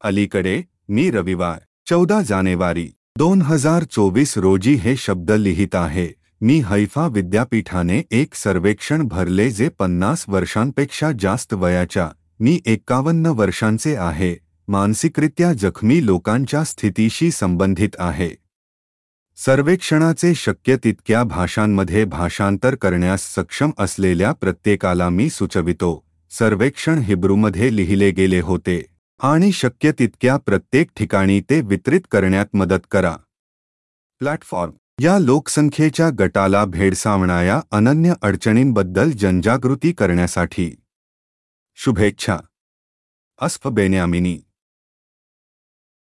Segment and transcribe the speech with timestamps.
[0.00, 6.08] अलीकडे, मी रविवार, चौदा जानेवारी, दोन हज़ार चोवीस रोजी हे शब्द लिहित आहे.
[6.42, 12.08] मी हैफा विद्यापीठाने एक सर्वेक्षण भरले जे पन्नास वर्षांपेक्षा जास्त वयाच्या,
[12.40, 14.34] मी एकावन्न वर्षांचे आहे,
[14.68, 18.30] मानसिकरित्या जखमी लोकांच्या स्थितीशी संबंधित आहे.
[19.38, 25.92] सर्वेक्षणाचे शक्य तितक्या भाषांमध्ये भाषांतर करण्यास सक्षम असलेल्या प्रत्येकाला मी सुचवितो.
[26.30, 28.80] सर्वेक्षण हिब्रूमध्ये लिहिले गेले होते.
[29.22, 33.16] आणि शक्य तितक्या प्रत्येक ठिकाणी ते वितरित करण्यात मदत करा.
[34.18, 34.72] प्लॅटफॉर्म.
[35.00, 40.74] या लोकसंख्येच्या गटाला भेडसावणाऱ्या अनन्य अडचणींबद्दल जनजागृती करण्यासाठी.
[41.76, 42.36] शुभेच्छा.
[43.40, 44.40] Asaf Benyamini.